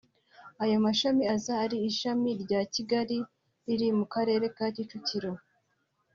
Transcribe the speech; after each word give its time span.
Ayo 0.63 0.77
mashami 0.85 1.23
aza 1.35 1.53
ari 1.63 1.77
ishami 1.89 2.29
rya 2.43 2.61
Kigali 2.73 3.17
riri 3.65 3.87
mu 3.97 4.05
Karere 4.13 4.45
ka 4.55 4.65
Kicukiro 4.75 5.31